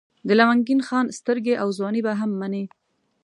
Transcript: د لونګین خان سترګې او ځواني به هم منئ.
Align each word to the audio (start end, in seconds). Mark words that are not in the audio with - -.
د 0.27 0.29
لونګین 0.39 0.81
خان 0.87 1.05
سترګې 1.19 1.53
او 1.61 1.67
ځواني 1.77 2.01
به 2.05 2.13
هم 2.19 2.31
منئ. 2.41 2.65